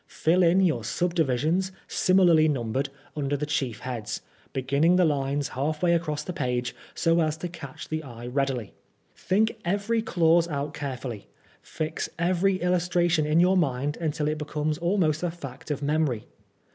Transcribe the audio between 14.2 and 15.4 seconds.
it becomes almost a